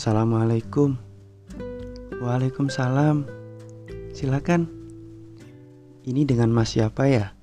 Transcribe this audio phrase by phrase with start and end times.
[0.00, 0.96] Assalamualaikum.
[2.24, 3.28] Waalaikumsalam.
[4.16, 4.64] Silakan.
[6.08, 7.36] Ini dengan Mas siapa ya?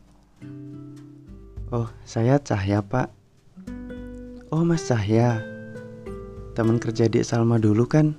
[1.70, 3.14] Oh, saya Cahya, Pak.
[4.50, 5.38] Oh, Mas Cahya.
[6.57, 8.18] Teman kerja di Salma dulu kan?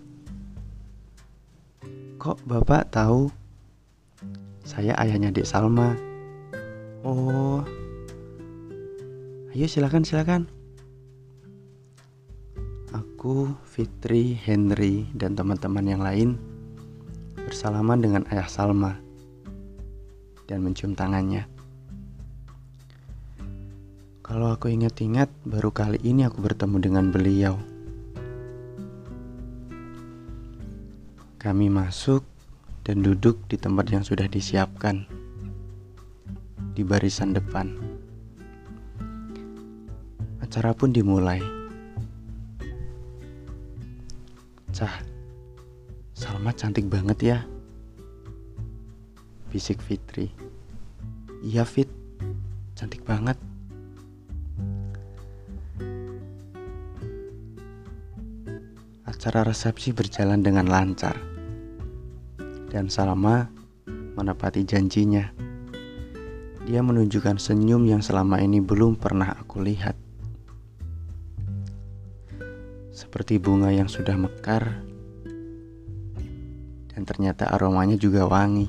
[2.22, 3.34] Kok Bapak tahu?
[4.62, 5.98] Saya ayahnya Dik Salma.
[7.02, 7.66] Oh.
[9.50, 10.46] Ayo silakan silakan.
[13.18, 16.38] Aku, Fitri, Henry, dan teman-teman yang lain
[17.34, 18.94] bersalaman dengan ayah Salma
[20.46, 21.50] dan mencium tangannya.
[24.22, 27.58] Kalau aku ingat-ingat, baru kali ini aku bertemu dengan beliau.
[31.42, 32.22] Kami masuk
[32.86, 35.10] dan duduk di tempat yang sudah disiapkan
[36.70, 37.74] di barisan depan.
[40.38, 41.57] Acara pun dimulai.
[44.68, 45.00] Cah,
[46.12, 47.38] Salma cantik banget ya.
[49.48, 50.28] Bisik Fitri.
[51.40, 51.88] Iya Fit,
[52.76, 53.40] cantik banget.
[59.08, 61.16] Acara resepsi berjalan dengan lancar.
[62.68, 63.48] Dan Salma
[63.88, 65.32] menepati janjinya.
[66.68, 70.07] Dia menunjukkan senyum yang selama ini belum pernah aku lihat
[72.98, 74.82] seperti bunga yang sudah mekar,
[76.90, 78.66] dan ternyata aromanya juga wangi.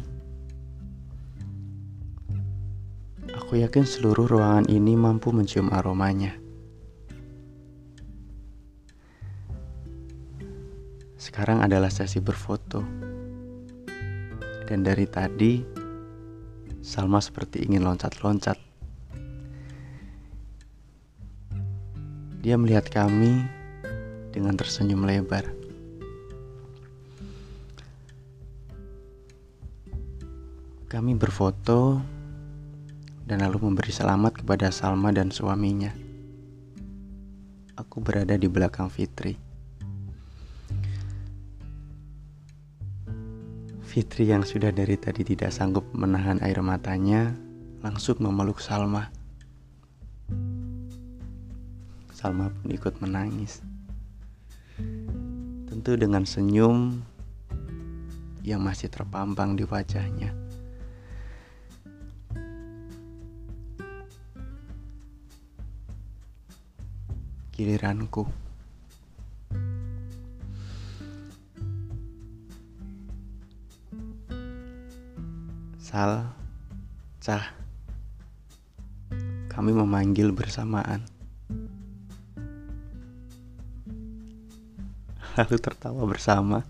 [3.34, 6.38] Aku yakin seluruh ruangan ini mampu mencium aromanya.
[11.18, 12.86] Sekarang adalah sesi berfoto,
[14.70, 15.82] dan dari tadi
[16.80, 18.56] Salma seperti ingin loncat-loncat.
[22.40, 23.59] Dia melihat kami
[24.40, 25.44] dengan tersenyum lebar.
[30.88, 32.00] Kami berfoto
[33.28, 35.92] dan lalu memberi selamat kepada Salma dan suaminya.
[37.76, 39.36] Aku berada di belakang Fitri.
[43.84, 47.36] Fitri yang sudah dari tadi tidak sanggup menahan air matanya
[47.84, 49.12] langsung memeluk Salma.
[52.16, 53.79] Salma pun ikut menangis.
[55.80, 57.00] Tentu dengan senyum
[58.44, 60.36] yang masih terpampang di wajahnya.
[67.56, 68.28] Giliranku.
[75.80, 76.28] Sal,
[77.24, 77.56] Cah,
[79.48, 81.19] kami memanggil bersamaan.
[85.40, 86.68] Lalu tertawa bersama.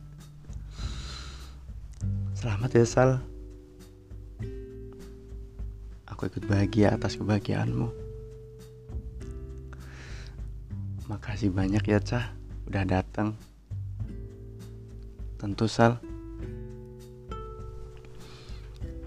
[2.38, 3.12] Selamat ya Sal.
[6.06, 7.90] Aku ikut bahagia atas kebahagiaanmu.
[11.10, 12.30] Makasih banyak ya Cah,
[12.70, 13.34] udah datang.
[15.42, 15.98] Tentu Sal.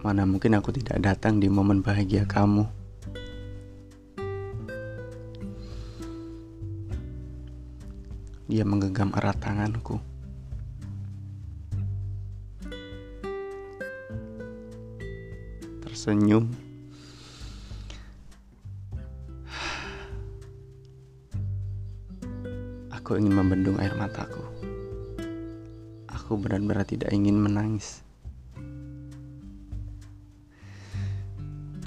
[0.02, 2.81] Mana mungkin aku tidak datang di momen bahagia kamu.
[8.52, 9.96] Dia menggenggam erat tanganku.
[15.80, 16.52] Tersenyum.
[22.92, 24.44] Aku ingin membendung air mataku.
[26.12, 28.04] Aku benar-benar tidak ingin menangis.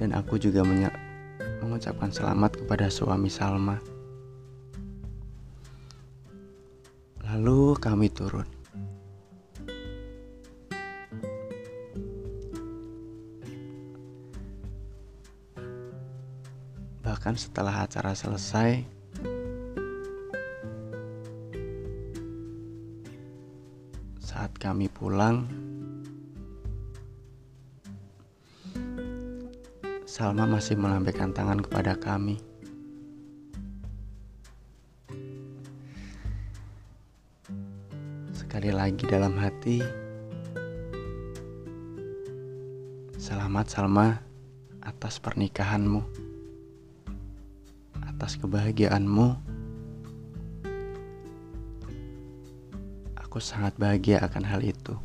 [0.02, 0.66] Dan aku juga
[1.62, 3.78] mengucapkan selamat kepada suami Salma.
[7.36, 8.48] Lalu kami turun.
[17.04, 18.88] Bahkan setelah acara selesai,
[24.24, 25.44] saat kami pulang,
[30.08, 32.55] Salma masih melambaikan tangan kepada kami.
[38.56, 39.84] Sekali lagi dalam hati.
[43.20, 44.16] Selamat Salma
[44.80, 46.00] atas pernikahanmu
[48.00, 49.28] Atas kebahagiaanmu.
[53.28, 54.96] Aku sangat bahagia akan hal itu